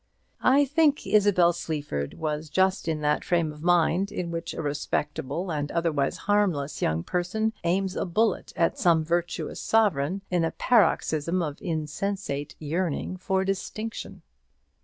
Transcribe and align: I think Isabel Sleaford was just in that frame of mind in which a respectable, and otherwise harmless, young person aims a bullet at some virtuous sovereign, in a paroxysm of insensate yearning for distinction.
I 0.41 0.65
think 0.65 1.05
Isabel 1.05 1.53
Sleaford 1.53 2.15
was 2.15 2.49
just 2.49 2.87
in 2.87 3.01
that 3.01 3.23
frame 3.23 3.53
of 3.53 3.61
mind 3.61 4.11
in 4.11 4.31
which 4.31 4.55
a 4.55 4.61
respectable, 4.63 5.51
and 5.51 5.71
otherwise 5.71 6.17
harmless, 6.25 6.81
young 6.81 7.03
person 7.03 7.53
aims 7.63 7.95
a 7.95 8.03
bullet 8.05 8.51
at 8.55 8.79
some 8.79 9.03
virtuous 9.05 9.59
sovereign, 9.61 10.23
in 10.31 10.43
a 10.43 10.49
paroxysm 10.57 11.43
of 11.43 11.61
insensate 11.61 12.55
yearning 12.57 13.15
for 13.15 13.45
distinction. 13.45 14.23